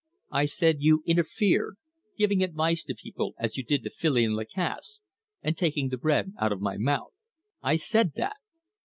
I 0.31 0.45
said 0.45 0.77
you 0.81 1.03
interfered 1.05 1.75
giving 2.17 2.41
advice 2.43 2.83
to 2.85 2.95
people, 2.95 3.35
as 3.37 3.55
you 3.55 3.63
did 3.63 3.83
to 3.83 3.91
Filion 3.91 4.33
Lacasse, 4.33 4.99
and 5.43 5.55
taking 5.55 5.89
the 5.89 5.97
bread 5.99 6.33
out 6.39 6.51
of 6.51 6.59
my 6.59 6.77
mouth. 6.77 7.13
I 7.61 7.75
said 7.75 8.13
that!" 8.15 8.37